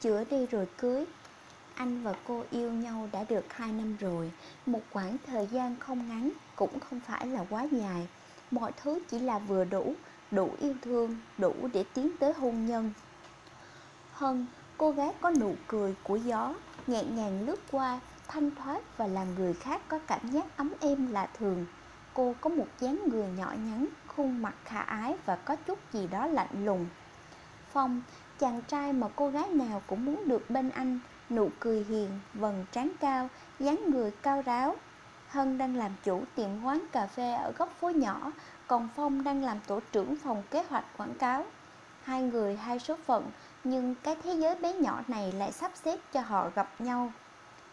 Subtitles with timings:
[0.00, 1.04] chữa đi rồi cưới.
[1.74, 4.32] Anh và cô yêu nhau đã được 2 năm rồi.
[4.66, 8.08] Một khoảng thời gian không ngắn cũng không phải là quá dài.
[8.50, 9.94] Mọi thứ chỉ là vừa đủ
[10.30, 12.92] đủ yêu thương, đủ để tiến tới hôn nhân.
[14.12, 16.54] Hân cô gái có nụ cười của gió,
[16.86, 21.12] nhẹ nhàng lướt qua, thanh thoát và làm người khác có cảm giác ấm êm
[21.12, 21.66] lạ thường.
[22.14, 26.06] Cô có một dáng người nhỏ nhắn, khuôn mặt khả ái và có chút gì
[26.06, 26.86] đó lạnh lùng.
[27.72, 28.02] Phong
[28.38, 30.98] chàng trai mà cô gái nào cũng muốn được bên anh.
[31.30, 34.76] Nụ cười hiền, vầng trán cao, dáng người cao ráo.
[35.28, 38.32] Hân đang làm chủ tiệm quán cà phê ở góc phố nhỏ,
[38.66, 41.44] còn phong đang làm tổ trưởng phòng kế hoạch quảng cáo.
[42.02, 43.30] Hai người hai số phận,
[43.64, 47.12] nhưng cái thế giới bé nhỏ này lại sắp xếp cho họ gặp nhau.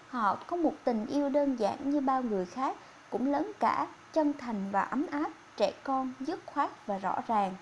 [0.09, 2.75] Họ có một tình yêu đơn giản như bao người khác,
[3.09, 7.53] cũng lớn cả, chân thành và ấm áp, trẻ con, dứt khoát và rõ ràng.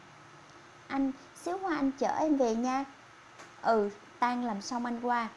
[0.87, 2.85] Anh, xíu hoa anh chở em về nha
[3.63, 5.27] ừ tan làm xong anh qua.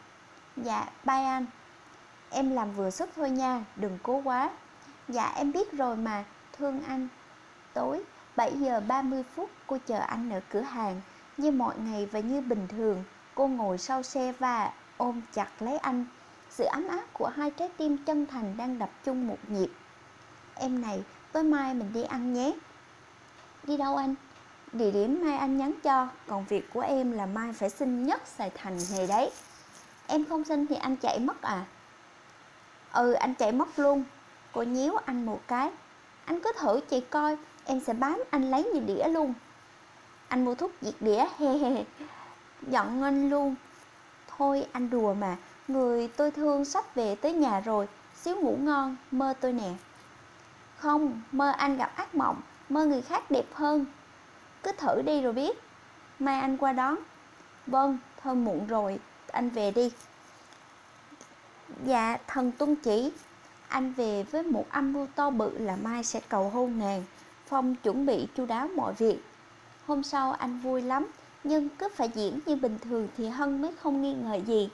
[0.56, 1.46] Dạ bye anh.
[2.30, 4.50] Em làm vừa sức thôi nha, đừng cố quá.
[5.08, 7.08] Dạ em biết rồi mà, thương anh.
[7.74, 8.04] Tối
[8.36, 11.00] 7 giờ 30 phút, cô chờ anh ở cửa hàng,
[11.36, 13.04] như mọi ngày và như bình thường.
[13.34, 16.06] Cô ngồi sau xe và ôm chặt lấy anh.
[16.50, 19.70] Sự ấm áp của hai trái tim chân thành đang đập chung một nhịp.
[20.54, 22.52] Em này, tối mai mình đi ăn nhé.
[23.64, 24.14] Đi đâu anh?
[24.72, 28.22] Địa điểm mai anh nhắn cho, còn việc của em là mai phải xin nhất
[28.26, 29.30] xài thành này đấy.
[30.06, 31.64] Em không xin thì anh chạy mất à?
[32.92, 34.04] Ừ anh chạy mất luôn.
[34.52, 35.70] Cô nhíu anh một cái.
[36.24, 39.34] Anh cứ thử chị coi, em sẽ bám anh lấy như đĩa luôn.
[40.28, 41.84] Anh mua thuốc diệt đĩa he he.
[42.62, 43.54] Giận anh luôn.
[44.36, 45.36] Thôi, anh đùa mà.
[45.68, 47.88] Người tôi thương sắp về tới nhà rồi.
[48.14, 49.70] Xíu ngủ ngon, mơ tôi nè.
[50.76, 53.84] Không, mơ anh gặp ác mộng, mơ người khác đẹp hơn
[54.66, 55.58] cứ thử đi rồi biết.
[56.18, 56.96] Mai anh qua đón.
[57.66, 58.98] Vâng thôi muộn rồi,
[59.32, 59.90] anh về đi.
[61.84, 63.12] Dạ thần tuân chỉ.
[63.68, 67.04] Anh về với một âm mưu to bự là mai sẽ cầu hôn nàng,
[67.46, 69.18] phong chuẩn bị chu đáo mọi việc.
[69.86, 71.06] Hôm sau anh vui lắm,
[71.44, 74.70] nhưng cứ phải diễn như bình thường thì hân mới không nghi ngờ gì.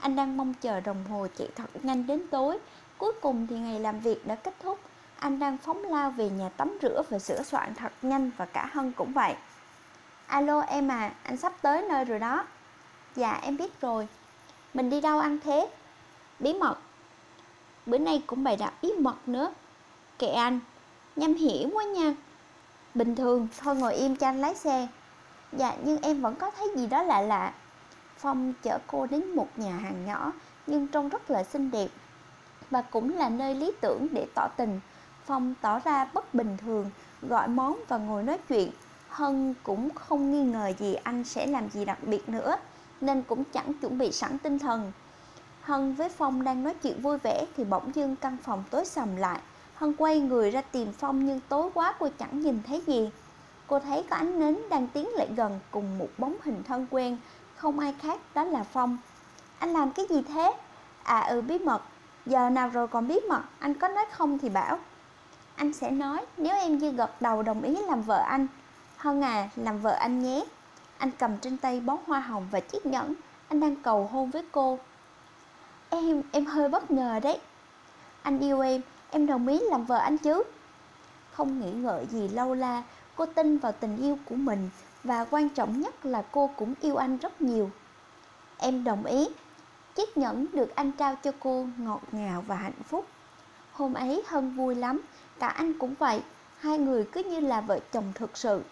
[0.00, 2.58] Anh đang mong chờ đồng hồ chạy thật nhanh đến tối.
[2.98, 4.80] Cuối cùng thì ngày làm việc đã kết thúc
[5.26, 8.70] anh đang phóng lao về nhà tắm rửa và sửa soạn thật nhanh và cả
[8.72, 9.34] hân cũng vậy.
[10.26, 12.46] Alo em à anh sắp tới nơi rồi đó.
[13.16, 14.08] Dạ em biết rồi.
[14.74, 15.68] Mình đi đâu ăn thế?
[16.38, 16.76] Bí mật.
[17.86, 19.54] Bữa nay cũng bày đặt bí mật nữa.
[20.18, 20.60] Kệ anh,
[21.16, 22.14] nhâm hiểm quá nha.
[22.94, 24.86] Bình thường, thôi ngồi im cho anh lái xe.
[25.52, 27.52] Dạ nhưng em vẫn có thấy gì đó lạ lạ.
[28.18, 30.32] Phong chở cô đến một nhà hàng nhỏ,
[30.66, 31.88] nhưng trông rất là xinh đẹp
[32.70, 34.80] và cũng là nơi lý tưởng để tỏ tình
[35.26, 36.90] phong tỏ ra bất bình thường,
[37.22, 38.70] gọi món và ngồi nói chuyện.
[39.08, 42.56] Hân cũng không nghi ngờ gì anh sẽ làm gì đặc biệt nữa,
[43.00, 44.92] nên cũng chẳng chuẩn bị sẵn tinh thần.
[45.62, 49.16] Hân với phong đang nói chuyện vui vẻ thì bỗng dưng căn phòng tối sầm
[49.16, 49.40] lại.
[49.74, 53.10] Hân quay người ra tìm phong nhưng tối quá cô chẳng nhìn thấy gì.
[53.66, 57.18] Cô thấy có ánh nến đang tiến lại gần cùng một bóng hình thân quen,
[57.56, 58.98] không ai khác đó là phong.
[59.58, 60.52] Anh làm cái gì thế?
[61.02, 61.82] À ừ bí mật.
[62.26, 63.42] Giờ nào rồi còn bí mật?
[63.58, 64.78] Anh có nói không thì bảo
[65.56, 68.46] anh sẽ nói, nếu em như gật đầu đồng ý làm vợ anh
[68.96, 70.44] hân à làm vợ anh nhé.
[70.98, 73.14] Anh cầm trên tay bó hoa hồng và chiếc nhẫn.
[73.48, 74.78] Anh đang cầu hôn với cô.
[75.90, 77.40] Em em hơi bất ngờ đấy.
[78.22, 78.80] Anh yêu em
[79.10, 80.42] em đồng ý làm vợ anh chứ?
[81.32, 82.82] Không nghĩ ngợi gì lâu la,
[83.16, 84.70] cô tin vào tình yêu của mình
[85.04, 87.70] và quan trọng nhất là cô cũng yêu anh rất nhiều.
[88.58, 89.28] Em đồng ý.
[89.94, 93.06] Chiếc nhẫn được anh trao cho cô ngọt ngào và hạnh phúc.
[93.72, 95.00] Hôm ấy hân vui lắm
[95.38, 96.22] cả anh cũng vậy,
[96.58, 98.62] hai người cứ như là vợ chồng thực sự.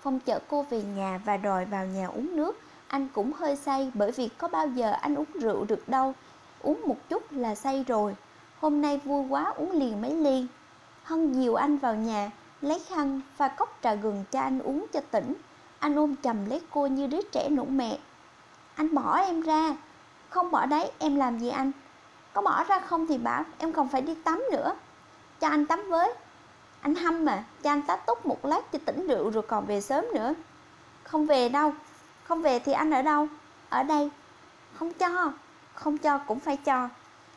[0.00, 2.60] Phong chở cô về nhà và đòi vào nhà uống nước.
[2.88, 6.14] Anh cũng hơi say bởi vì có bao giờ anh uống rượu được đâu.
[6.60, 8.16] Uống một chút là say rồi.
[8.60, 10.46] Hôm nay vui quá, uống liền mấy ly.
[11.02, 15.00] Hân dìu anh vào nhà, lấy khăn và cốc trà gừng cho anh uống cho
[15.10, 15.34] tỉnh.
[15.78, 17.98] Anh ôm chầm lấy cô như đứa trẻ nũng mẹ.
[18.74, 19.76] Anh bỏ em ra.
[20.28, 21.72] Không bỏ đấy, em làm gì anh?
[22.32, 24.74] Có bỏ ra không thì bảo, em còn phải đi tắm nữa
[25.40, 26.14] cho anh tắm với.
[26.80, 29.80] Anh hâm mà, cho anh tá túc một lát cho tỉnh rượu rồi còn về
[29.80, 30.34] sớm nữa.
[31.02, 31.72] Không về đâu,
[32.24, 33.26] không về thì anh ở đâu?
[33.68, 34.10] Ở đây.
[34.74, 35.32] Không cho
[35.80, 36.88] không cho cũng phải cho.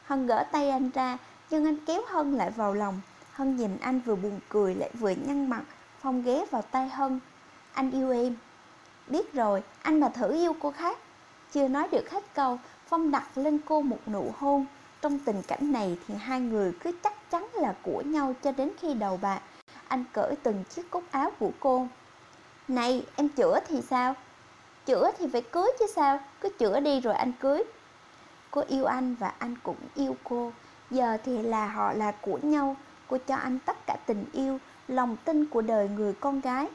[0.05, 1.17] Hân gỡ tay anh ra,
[1.49, 3.01] nhưng anh kéo hân lại vào lòng.
[3.31, 5.61] Hân nhìn anh vừa buồn cười lại vừa nhăn mặt,
[6.01, 7.19] phong ghé vào tay hân.
[7.73, 8.35] Anh yêu em.
[9.07, 10.97] Biết rồi, anh mà thử yêu cô khác.
[11.51, 14.65] Chưa nói được hết câu, phong đặt lên cô một nụ hôn.
[15.01, 18.71] Trong tình cảnh này thì hai người cứ chắc chắn là của nhau cho đến
[18.79, 19.41] khi đầu bạc.
[19.87, 21.87] Anh cởi từng chiếc cúc áo của cô.
[22.67, 24.15] Này, em chữa thì sao?
[24.85, 26.19] Chữa thì phải cưới chứ sao?
[26.41, 27.63] Cứ chữa đi rồi anh cưới.
[28.51, 30.51] Cô yêu anh và anh cũng yêu cô.
[30.89, 32.75] Giờ thì là họ là của nhau.
[33.07, 36.67] Cô cho anh tất cả tình yêu, Lòng tin của đời người con gái.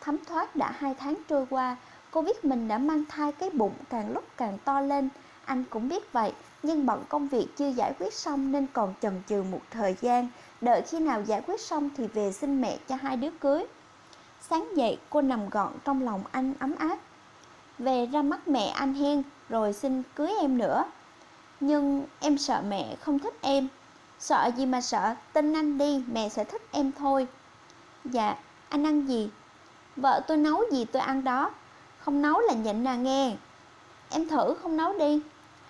[0.00, 1.76] Thấm thoát đã hai tháng trôi qua,
[2.10, 5.08] Cô biết mình đã mang thai cái bụng càng lúc càng to lên.
[5.44, 6.32] Anh cũng biết vậy.
[6.66, 10.28] Nhưng bận công việc chưa giải quyết xong Nên còn chần chừ một thời gian.
[10.60, 13.66] Đợi khi nào giải quyết xong thì về xin mẹ cho hai đứa cưới.
[14.40, 16.98] Sáng dậy, cô nằm gọn trong lòng anh ấm áp.
[17.78, 20.84] Về ra mắt mẹ anh hen, Rồi xin cưới em nữa.
[21.60, 23.68] Nhưng em sợ mẹ không thích em.
[24.18, 27.26] Sợ gì mà sợ, Tin anh đi, mẹ sẽ thích em thôi.
[28.04, 28.36] Dạ
[28.68, 29.30] anh ăn gì?
[29.96, 31.50] Vợ tôi nấu gì tôi ăn đó.
[31.98, 33.36] Không nấu là nhịn à nghe.
[34.10, 35.22] Em thử không nấu đi.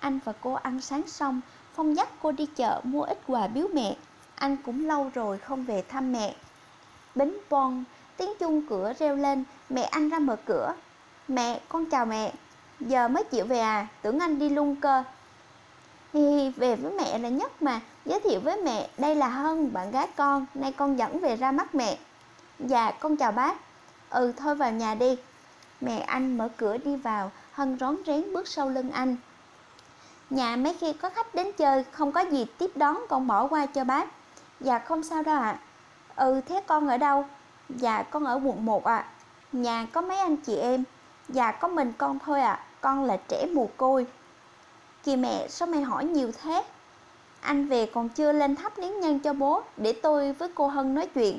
[0.04, 1.40] Anh và cô ăn sáng xong,
[1.74, 3.96] Phong dắt cô đi chợ mua ít quà biếu mẹ.
[4.34, 6.34] Anh cũng lâu rồi không về thăm mẹ.
[7.14, 7.84] Bính bon
[8.16, 10.74] Tiếng chuông cửa reo lên, Mẹ anh ra mở cửa.
[11.28, 12.32] Mẹ, con chào mẹ.
[12.80, 13.86] Giờ mới chịu về à?
[14.02, 15.02] Tưởng anh đi luôn cơ.
[16.14, 17.80] Hi hi, về với mẹ là nhất mà.
[18.04, 20.46] Giới thiệu với mẹ, Đây là Hân, bạn gái con.
[20.54, 21.98] Nay con dẫn về ra mắt mẹ.
[22.58, 23.56] Dạ con chào bác.
[24.10, 25.16] Ừ thôi vào nhà đi.
[25.80, 29.16] Mẹ anh mở cửa đi vào, Hân rón rén bước sau lưng anh.
[30.34, 33.66] Nhà mấy khi có khách đến chơi, Không có gì tiếp đón con bỏ qua
[33.66, 34.08] cho bác.
[34.60, 35.50] Dạ không sao đâu ạ.
[35.50, 35.58] À.
[36.16, 37.24] Ừ thế con ở đâu?
[37.68, 38.96] Dạ con ở quận 1 ạ.
[38.96, 39.08] À.
[39.52, 40.84] Nhà có mấy anh chị em?
[41.28, 42.52] Dạ có mình con thôi ạ.
[42.52, 42.64] À.
[42.80, 44.06] Con là trẻ mồ côi.
[45.02, 46.64] Kìa mẹ, sao mẹ hỏi nhiều thế?
[47.40, 50.94] Anh về còn chưa lên thắp nén nhang cho bố, Để tôi với cô Hân
[50.94, 51.38] nói chuyện.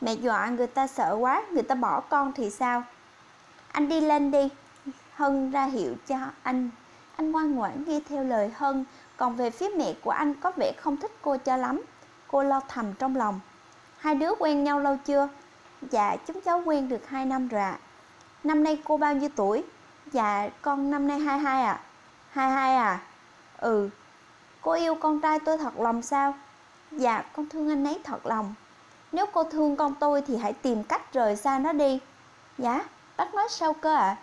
[0.00, 2.82] Mẹ dọa người ta sợ quá, Người ta bỏ con thì sao?
[3.72, 4.48] Anh đi lên đi.
[5.14, 6.70] Hân ra hiệu cho anh.
[7.18, 8.84] Anh ngoan ngoãn nghe theo lời Hân
[9.16, 11.82] Còn về phía mẹ của anh có vẻ không thích cô cho lắm.
[12.28, 13.40] Cô lo thầm trong lòng.
[13.98, 15.28] Hai đứa quen nhau lâu chưa?
[15.90, 17.78] Dạ chúng cháu quen được 2 năm rồi ạ.
[18.44, 19.64] Năm nay cô bao nhiêu tuổi?
[20.12, 21.72] Dạ con năm nay 22 ạ.
[21.72, 21.80] À.
[22.30, 23.00] 22 à?
[23.58, 23.88] Ừ.
[24.60, 26.34] Cô yêu con trai tôi thật lòng sao?
[26.90, 28.54] Dạ con thương anh ấy thật lòng.
[29.12, 32.00] Nếu cô thương con tôi thì hãy tìm cách rời xa nó đi.
[32.58, 32.84] Dạ,
[33.16, 34.00] bác nói sao cơ ạ?
[34.00, 34.16] à?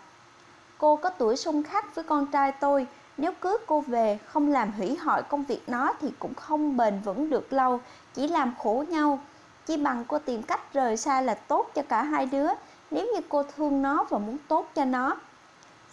[0.86, 2.88] Cô có tuổi xung khắc với con trai tôi.
[3.18, 7.00] Nếu cưới cô về không làm hủy hoại công việc nó Thì cũng không bền
[7.00, 7.80] vững được lâu
[8.14, 9.20] Chỉ làm khổ nhau.
[9.66, 12.48] Chỉ bằng cô tìm cách rời xa là tốt cho cả hai đứa
[12.92, 15.18] Nếu như cô thương nó và muốn tốt cho nó.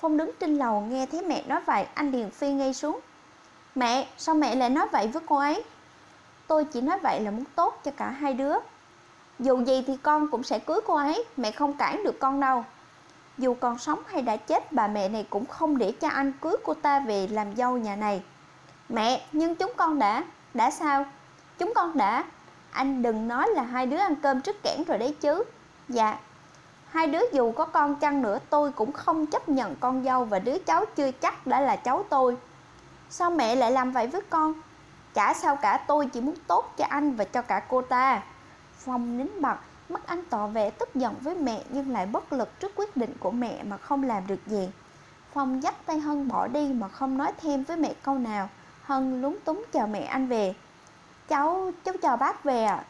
[0.00, 3.00] Phong đứng trên lầu nghe thấy mẹ nói vậy Anh Điền Phi ngay xuống.
[3.74, 5.64] Mẹ, sao mẹ lại nói vậy với cô ấy?
[6.46, 8.54] Tôi chỉ nói vậy là muốn tốt cho cả hai đứa.
[9.38, 12.64] Dù gì thì con cũng sẽ cưới cô ấy Mẹ không cản được con đâu.
[13.38, 16.56] Dù còn sống hay đã chết Bà mẹ này cũng không để cho anh cưới
[16.64, 18.22] cô ta về làm dâu nhà này.
[18.88, 20.24] Mẹ, nhưng chúng con đã
[20.54, 21.04] Đã sao?
[21.58, 22.24] Chúng con đã.
[22.70, 25.44] Anh đừng nói là hai đứa ăn cơm trước kẽn rồi đấy chứ.
[25.88, 26.18] Dạ.
[26.88, 30.38] Hai đứa dù có con chăng nữa Tôi cũng không chấp nhận con dâu Và
[30.38, 32.36] đứa cháu chưa chắc đã là cháu tôi.
[33.10, 34.54] Sao mẹ lại làm vậy với con?
[35.14, 38.22] Chả sao cả tôi chỉ muốn tốt cho anh Và cho cả cô ta.
[38.76, 39.56] Phong nín bật
[39.92, 43.14] mắt anh tỏ vẻ tức giận với mẹ nhưng lại bất lực trước quyết định
[43.20, 44.68] của mẹ mà không làm được gì.
[45.34, 48.48] Phong dắt tay Hân bỏ đi mà không nói thêm với mẹ câu nào.
[48.82, 50.54] Hân lúng túng chờ mẹ anh về.
[51.28, 52.74] Cháu, cháu chào bác về ạ.
[52.74, 52.84] À.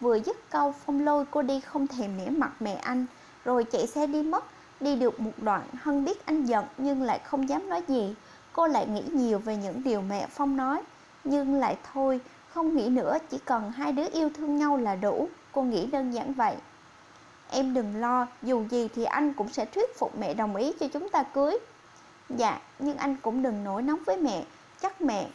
[0.00, 3.06] Vừa dứt câu, Phong lôi cô đi không thèm nể mặt mẹ anh,
[3.44, 4.44] rồi chạy xe đi mất.
[4.80, 8.14] Đi được một đoạn, Hân biết anh giận nhưng lại không dám nói gì.
[8.52, 10.82] Cô lại nghĩ nhiều về những điều mẹ Phong nói.
[11.24, 15.28] Nhưng lại thôi, không nghĩ nữa, chỉ cần hai đứa yêu thương nhau là đủ,
[15.52, 16.56] cô nghĩ đơn giản vậy.
[17.50, 20.88] Em đừng lo, dù gì thì anh cũng sẽ thuyết phục mẹ đồng ý cho
[20.88, 21.58] chúng ta cưới.
[22.28, 24.44] Dạ, nhưng anh cũng đừng nổi nóng với mẹ,
[24.80, 25.28] chắc mẹ.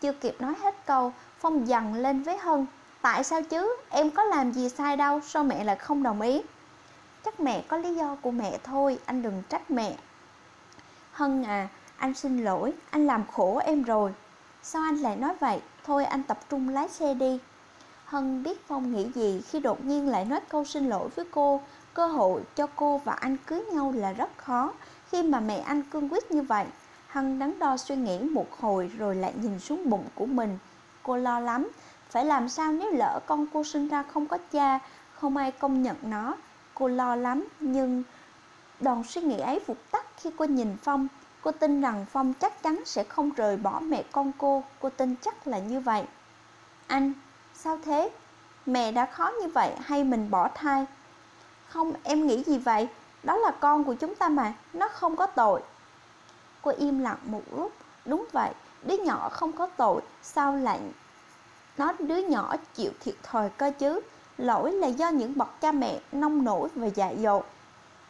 [0.00, 2.66] Chưa kịp nói hết câu, Phong dằn lên với Hân.
[3.02, 6.42] Tại sao chứ, em có làm gì sai đâu, sao mẹ lại không đồng ý?
[7.24, 9.96] Chắc mẹ có lý do của mẹ thôi, anh đừng trách mẹ.
[11.12, 14.12] Hân à, anh xin lỗi, anh làm khổ em rồi.
[14.62, 15.60] Sao anh lại nói vậy?
[15.84, 17.38] Thôi anh tập trung lái xe đi
[18.10, 21.60] Hân biết Phong nghĩ gì khi đột nhiên lại nói câu xin lỗi với cô.
[21.94, 24.72] Cơ hội cho cô và anh cưới nhau là rất khó
[25.10, 26.66] Khi mà mẹ anh cương quyết như vậy.
[27.08, 30.58] Hân đắn đo suy nghĩ một hồi rồi lại nhìn xuống bụng của mình.
[31.02, 31.70] Cô lo lắm
[32.08, 34.78] Phải làm sao nếu lỡ con cô sinh ra không có cha
[35.14, 36.36] Không ai công nhận nó.
[36.74, 38.02] Cô lo lắm nhưng
[38.80, 41.08] Đòn suy nghĩ ấy vụt tắt khi cô nhìn Phong.
[41.42, 44.62] Cô tin rằng Phong chắc chắn sẽ không rời bỏ mẹ con cô.
[44.80, 46.04] Cô tin chắc là như vậy.
[46.86, 47.12] Anh,
[47.62, 48.10] sao thế?
[48.66, 50.86] Mẹ đã khó như vậy hay mình bỏ thai?
[51.68, 52.88] Không, em nghĩ gì vậy?
[53.22, 55.60] Đó là con của chúng ta mà Nó không có tội
[56.62, 57.72] Cô im lặng một lúc
[58.04, 58.50] Đúng vậy,
[58.82, 60.80] đứa nhỏ không có tội Sao lại
[61.78, 64.00] Nó đứa nhỏ chịu thiệt thòi cơ chứ
[64.38, 67.46] Lỗi là do những bậc cha mẹ nông nổi và dại dột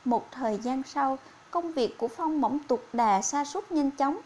[0.05, 1.19] Một thời gian sau
[1.51, 4.19] công việc của Phong bỗng tụt đà sa sút nhanh chóng.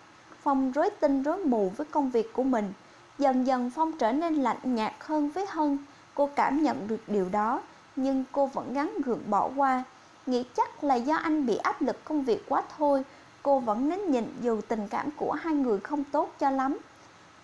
[0.43, 2.73] Phong rối tinh rối mù với công việc của mình.
[3.19, 5.79] Dần dần Phong trở nên lạnh nhạt hơn với Hân.
[6.15, 7.63] Cô cảm nhận được điều đó,
[7.97, 9.85] nhưng cô vẫn gắng gượng bỏ qua.
[10.27, 13.05] Nghĩ chắc là do anh bị áp lực công việc quá thôi.
[13.43, 16.79] Cô vẫn nín nhịn dù tình cảm của hai người không tốt cho lắm.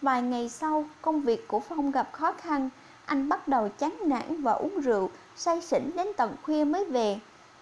[0.03, 2.71] Vài ngày sau, công việc của Phong gặp khó khăn.
[3.05, 7.19] Anh bắt đầu chán nản và uống rượu, say xỉn đến tận khuya mới về.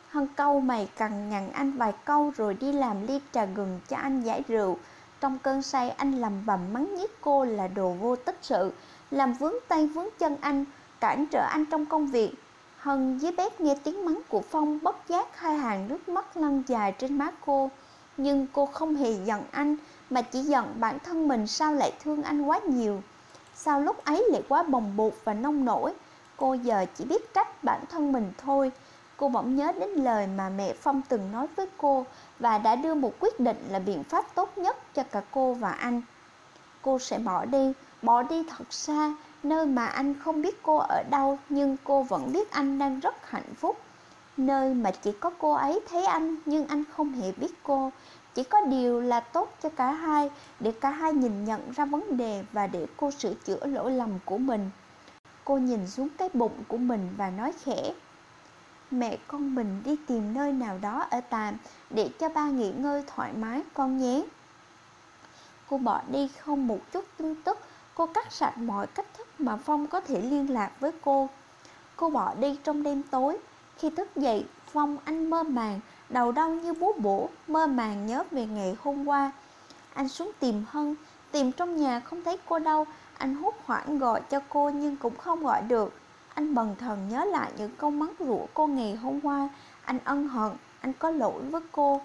[0.08, 3.96] Hân câu mày cằn nhằn anh vài câu rồi đi làm ly trà gừng cho
[3.96, 4.78] anh giải rượu.
[5.20, 8.72] Trong cơn say anh lầm bầm mắng nhiếc cô là đồ vô tích sự,
[9.10, 10.64] làm vướng tay vướng chân anh,
[11.00, 12.34] cản trở anh trong công việc.
[12.76, 16.62] Hân với bếp nghe tiếng mắng của Phong bất giác hai hàng nước mắt lăn
[16.66, 17.70] dài trên má cô.
[18.16, 19.76] Nhưng cô không hề giận anh
[20.10, 23.02] mà chỉ giận bản thân mình sao lại thương anh quá nhiều.
[23.54, 25.94] Sao lúc ấy lại quá bồng bột và nông nổi.
[26.37, 28.72] Cô giờ chỉ biết trách bản thân mình thôi.
[29.16, 32.04] Cô bỗng nhớ đến lời mà mẹ Phong từng nói với cô
[32.38, 35.71] và đã đưa một quyết định là biện pháp tốt nhất cho cả cô và
[35.71, 36.02] anh.
[36.83, 41.02] Cô sẽ bỏ đi, bỏ đi thật xa, nơi mà anh không biết cô ở
[41.11, 43.78] đâu nhưng cô vẫn biết anh đang rất hạnh phúc.
[44.37, 47.92] Nơi mà chỉ có cô ấy thấy anh nhưng anh không hề biết cô.
[48.35, 50.30] Chỉ có điều là tốt cho cả hai
[50.61, 54.11] để cả hai nhìn nhận ra vấn đề và để cô sửa chữa lỗi lầm
[54.25, 54.71] của mình.
[55.45, 57.92] Cô nhìn xuống cái bụng của mình và nói khẽ
[58.90, 61.57] mẹ con mình đi tìm nơi nào đó ở tạm
[61.90, 64.25] để cho ba nghỉ ngơi thoải mái con nhé.
[65.71, 67.59] Cô bỏ đi không một chút tin tức,
[67.95, 71.28] cô cắt sạch mọi cách thức mà Phong có thể liên lạc với cô.
[71.97, 73.38] Cô bỏ đi trong đêm tối,
[73.76, 78.25] khi thức dậy, Phong anh mơ màng, đầu đau như búa bổ, mơ màng nhớ
[78.30, 79.33] về ngày hôm qua.
[79.95, 80.95] Anh xuống tìm Hân,
[81.30, 82.87] tìm trong nhà không thấy cô đâu,
[83.18, 85.92] anh hốt hoảng gọi cho cô nhưng cũng không gọi được.
[86.38, 89.49] Anh bần thần nhớ lại những câu mắng rủa cô ngày hôm qua.
[89.85, 92.00] Anh ân hận, anh có lỗi với cô.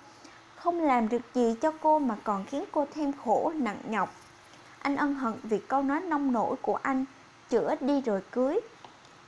[0.55, 4.13] Không làm được gì cho cô mà còn khiến cô thêm khổ nặng nhọc.
[4.79, 7.05] Anh ân hận vì câu nói nông nổi của anh
[7.49, 8.59] Chữa đi rồi cưới.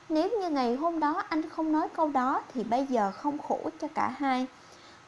[0.08, 3.70] Nếu như ngày hôm đó anh không nói câu đó Thì bây giờ không khổ
[3.80, 4.46] cho cả hai.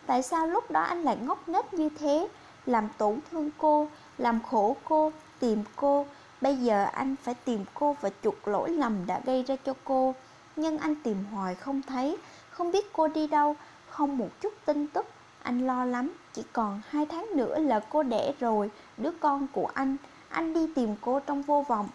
[0.07, 2.29] Tại sao lúc đó anh lại ngốc nghếch như thế?
[2.67, 3.89] Làm tổn thương cô
[4.19, 6.07] Làm khổ cô Tìm cô
[6.41, 10.15] Bây giờ anh phải tìm cô và chuộc lỗi lầm đã gây ra cho cô.
[10.57, 12.17] Nhưng anh tìm hoài không thấy,
[12.51, 13.57] Không biết cô đi đâu.
[13.89, 15.07] Không một chút tin tức,
[15.43, 16.13] Anh lo lắm.
[16.33, 19.97] Chỉ còn hai tháng nữa là cô đẻ rồi, Đứa con của anh.
[20.29, 21.89] Anh đi tìm cô trong vô vọng.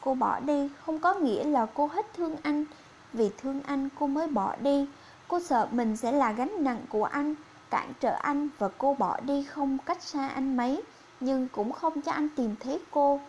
[0.00, 2.64] Cô bỏ đi, không có nghĩa là cô hết thương anh.
[3.12, 4.86] Vì thương anh, cô mới bỏ đi.
[5.28, 7.34] Cô sợ mình sẽ là gánh nặng của anh,
[7.70, 10.82] Cản trở anh và cô bỏ đi không cách xa anh mấy.
[11.20, 13.20] Nhưng cũng không cho anh tìm thấy cô.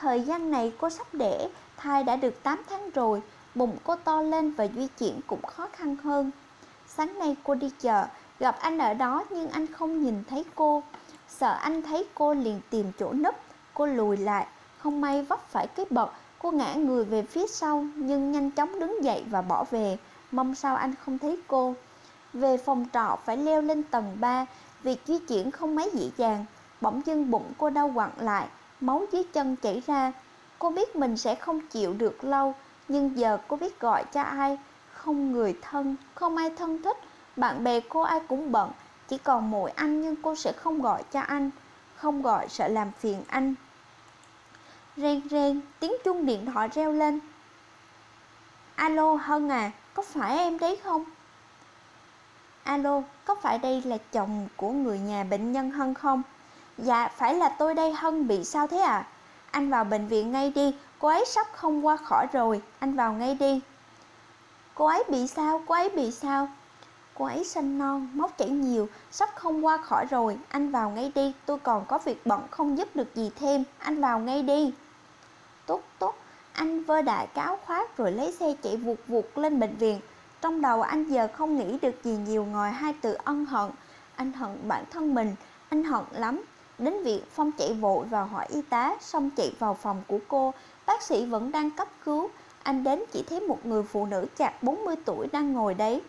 [0.00, 3.22] Thời gian này cô sắp đẻ, thai đã được 8 tháng rồi,
[3.54, 6.30] bụng cô to lên và di chuyển cũng khó khăn hơn.
[6.86, 8.06] Sáng nay cô đi chợ,
[8.38, 10.82] gặp anh ở đó nhưng anh không nhìn thấy cô.
[11.28, 13.34] Sợ anh thấy cô liền tìm chỗ nấp,
[13.74, 14.46] cô lùi lại,
[14.78, 18.80] không may vấp phải cái bậc, cô ngã người về phía sau nhưng nhanh chóng
[18.80, 19.98] đứng dậy và bỏ về,
[20.30, 21.74] mong sao anh không thấy cô.
[22.32, 24.46] Về phòng trọ phải leo lên tầng 3,
[24.82, 26.44] việc di chuyển không mấy dễ dàng,
[26.80, 28.48] bỗng dưng bụng cô đau quặn lại,
[28.80, 30.12] máu dưới chân chảy ra.
[30.58, 32.54] Cô biết mình sẽ không chịu được lâu,
[32.88, 34.58] nhưng giờ cô biết gọi cho ai,
[34.92, 36.96] không người thân, không ai thân thích,
[37.36, 38.70] bạn bè cô ai cũng bận,
[39.08, 41.50] chỉ còn mỗi anh nhưng cô sẽ không gọi cho anh,
[41.96, 43.54] không gọi sợ làm phiền anh.
[44.96, 47.20] Reng reng, tiếng chuông điện thoại reo lên.
[48.74, 51.04] Alo Hân à, có phải em đấy không?
[52.62, 56.22] Alo, có phải đây là chồng của người nhà bệnh nhân Hân không?
[56.78, 59.06] Dạ, phải là tôi đây Hân bị sao thế à?
[59.50, 63.12] Anh vào bệnh viện ngay đi, cô ấy sắp không qua khỏi rồi, anh vào
[63.12, 63.60] ngay đi.
[64.74, 65.62] Cô ấy bị sao?
[65.66, 66.48] Cô ấy bị sao?
[67.14, 71.12] Cô ấy sinh non, móc chảy nhiều, sắp không qua khỏi rồi, anh vào ngay
[71.14, 74.74] đi, tôi còn có việc bận không giúp được gì thêm, anh vào ngay đi.
[75.66, 76.14] Tốt tốt,
[76.52, 80.00] anh vơ đại cáo khoác rồi lấy xe chạy vụt vụt lên bệnh viện.
[80.40, 83.70] Trong đầu anh giờ không nghĩ được gì nhiều ngoài hai từ ân hận.
[84.16, 85.34] Anh hận bản thân mình,
[85.68, 86.42] anh hận lắm,
[86.78, 90.54] Đến viện, Phong chạy vội vào hỏi y tá, xong chạy vào phòng của cô.
[90.86, 92.30] Bác sĩ vẫn đang cấp cứu.
[92.62, 96.02] Anh đến chỉ thấy một người phụ nữ chạc 40 tuổi đang ngồi đấy.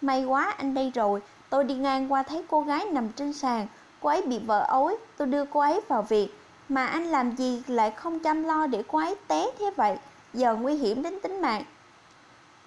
[0.00, 1.20] May quá anh đây rồi,
[1.50, 3.66] tôi đi ngang qua thấy cô gái nằm trên sàn.
[4.00, 6.28] Cô ấy bị vợ ối, tôi đưa cô ấy vào viện.
[6.68, 9.96] Mà anh làm gì lại không chăm lo để cô ấy té thế vậy?
[10.34, 11.64] Giờ nguy hiểm đến tính mạng.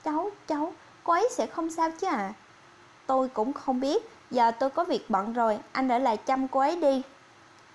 [0.03, 2.34] Cháu, cháu, cô ấy sẽ không sao chứ à?
[3.08, 6.59] Tôi cũng không biết, Giờ tôi có việc bận rồi, anh ở lại chăm cô
[6.59, 7.01] ấy đi.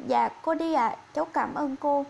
[0.06, 2.04] Dạ, cô đi ạ, à, cháu cảm ơn cô.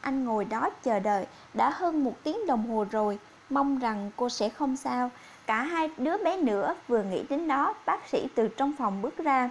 [0.00, 3.18] Anh ngồi đó chờ đợi, đã hơn một tiếng đồng hồ rồi,
[3.50, 5.10] mong rằng cô sẽ không sao.
[5.46, 9.16] cả hai đứa bé nữa vừa nghĩ đến đó, bác sĩ từ trong phòng bước
[9.16, 9.50] ra.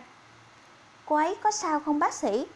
[1.05, 2.47] Cô ấy có sao không bác sĩ?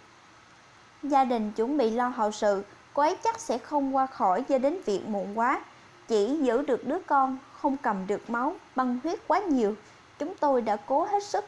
[1.03, 4.57] Gia đình chuẩn bị lo hậu sự, cô ấy chắc sẽ không qua khỏi do
[4.57, 5.59] đến viện muộn quá.
[6.07, 9.75] Chỉ giữ được đứa con, không cầm được máu, băng huyết quá nhiều.
[10.19, 11.45] Chúng tôi đã cố hết sức.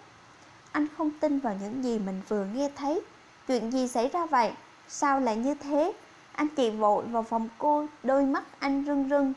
[0.76, 3.02] Anh không tin vào những gì mình vừa nghe thấy.
[3.48, 4.52] Chuyện gì xảy ra vậy?
[4.88, 5.94] Sao lại như thế?
[6.32, 9.34] Anh chị vội vào phòng cô, đôi mắt anh rưng rưng.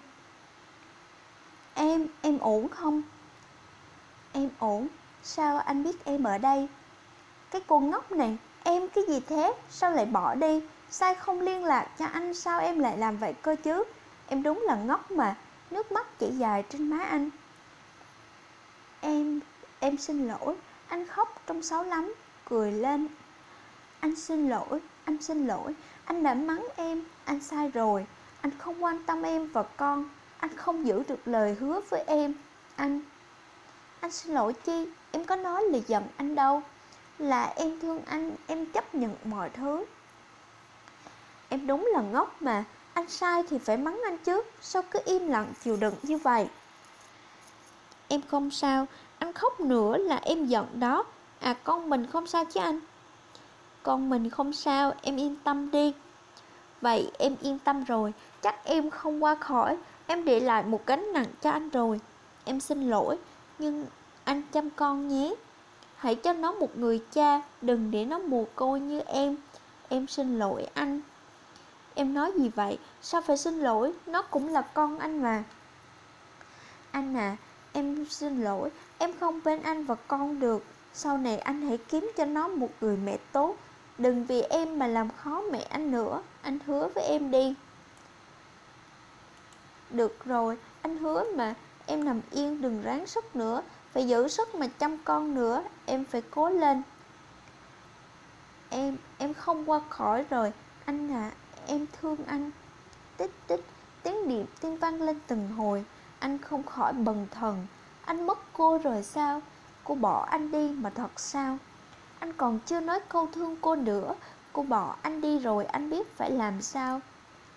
[1.74, 3.02] Em, em ổn không?
[4.32, 4.88] Em ổn,
[5.22, 6.68] sao anh biết em ở đây?
[7.50, 9.54] Cái cô ngốc này, em cái gì thế?
[9.70, 10.60] Sao lại bỏ đi?
[10.90, 12.34] Sai không liên lạc cho anh?
[12.34, 13.84] Sao em lại làm vậy cơ chứ?
[14.28, 15.36] Em đúng là ngốc mà,
[15.70, 17.30] nước mắt chảy dài trên má anh.
[19.00, 19.40] Em,
[19.80, 20.56] em xin lỗi,
[20.88, 22.14] anh khóc trong sáu lắm,
[22.44, 23.08] cười lên.
[24.00, 28.06] Anh xin lỗi, anh xin lỗi, anh đã mắng em, anh sai rồi.
[28.40, 32.34] Anh không quan tâm em và con, anh không giữ được lời hứa với em.
[32.76, 33.00] Anh,
[34.00, 36.62] anh xin lỗi chi, em có nói là giận anh đâu.
[37.18, 39.84] Là em thương anh, em chấp nhận mọi thứ.
[41.48, 45.28] Em đúng là ngốc mà, anh sai thì phải mắng anh chứ, sao cứ im
[45.28, 46.48] lặng chịu đựng như vậy?
[48.08, 48.86] Em không sao,
[49.18, 51.04] anh khóc nữa là em giận đó.
[51.40, 52.80] À con mình không sao chứ anh?
[53.82, 55.92] Con mình không sao, em yên tâm đi.
[56.80, 61.12] Vậy em yên tâm rồi, chắc em không qua khỏi, em để lại một gánh
[61.12, 62.00] nặng cho anh rồi.
[62.44, 63.18] Em xin lỗi,
[63.58, 63.86] nhưng
[64.24, 65.34] anh chăm con nhé.
[65.96, 69.36] Hãy cho nó một người cha, đừng để nó mồ côi như em.
[69.88, 71.00] Em xin lỗi anh.
[71.94, 72.78] Em nói gì vậy?
[73.02, 73.92] Sao phải xin lỗi?
[74.06, 75.44] Nó cũng là con anh mà.
[76.90, 77.36] Anh à,
[77.78, 80.64] em xin lỗi, em không bên anh và con được.
[80.94, 83.56] Sau này anh hãy kiếm cho nó một người mẹ tốt.
[83.98, 86.22] Đừng vì em mà làm khó mẹ anh nữa.
[86.42, 87.54] Anh hứa với em đi.
[89.90, 91.54] Được rồi, anh hứa mà.
[91.86, 93.62] Em nằm yên đừng ráng sức nữa.
[93.92, 95.62] Phải giữ sức mà chăm con nữa.
[95.86, 96.82] Em phải cố lên.
[98.70, 100.52] Em, em không qua khỏi rồi.
[100.84, 101.30] Anh à,
[101.66, 102.50] em thương anh
[103.16, 103.60] Tích tích
[104.02, 105.84] Tiếng điệp tiếng vang lên từng hồi
[106.18, 107.66] anh không khỏi bần thần.
[108.04, 109.42] Anh mất cô rồi sao?
[109.84, 111.58] Cô bỏ anh đi mà thật sao?
[112.18, 114.14] Anh còn chưa nói câu thương cô nữa.
[114.52, 117.00] Cô bỏ anh đi rồi anh biết phải làm sao?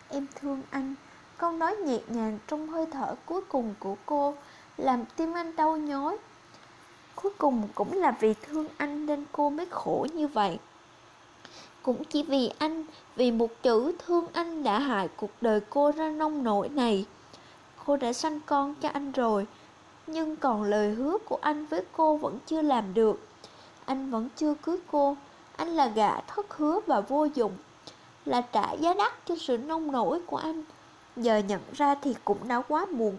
[0.10, 0.96] Em thương anh.
[1.38, 4.36] Câu nói nhẹ nhàng trong hơi thở cuối cùng của cô
[4.78, 6.18] Làm tim anh đau nhói.
[7.16, 10.60] Cuối cùng cũng là vì thương anh nên cô mới khổ như vậy.
[11.82, 16.10] Cũng chỉ vì anh, vì một chữ thương anh đã hại cuộc đời cô ra
[16.10, 17.06] nông nổi này.
[17.86, 19.48] Cô đã sanh con cho anh rồi,
[20.08, 23.28] nhưng còn lời hứa của anh với cô vẫn chưa làm được.
[23.86, 25.18] Anh vẫn chưa cưới cô,
[25.56, 27.58] anh là gã thất hứa và vô dụng,
[28.26, 30.64] là trả giá đắt cho sự nông nổi của anh.
[31.16, 33.18] Giờ nhận ra thì cũng đã quá muộn